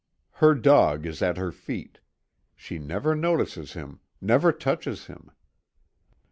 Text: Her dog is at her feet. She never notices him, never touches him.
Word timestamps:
Her 0.31 0.55
dog 0.55 1.05
is 1.05 1.21
at 1.21 1.37
her 1.37 1.51
feet. 1.51 1.99
She 2.55 2.79
never 2.79 3.13
notices 3.15 3.73
him, 3.73 3.99
never 4.19 4.51
touches 4.51 5.05
him. 5.05 5.29